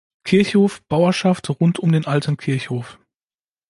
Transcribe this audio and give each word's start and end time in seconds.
Kirchhof, 0.23 0.81
Bauerschaft 0.89 1.47
rund 1.61 1.77
um 1.77 1.91
den 1.91 2.07
alten 2.07 2.35
Kirchhof. 2.35 2.97